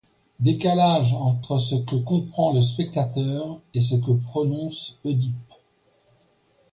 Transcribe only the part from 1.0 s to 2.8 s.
entre ce que comprend le